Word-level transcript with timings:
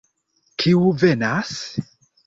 Kiu 0.63 0.81
venas? 1.05 1.57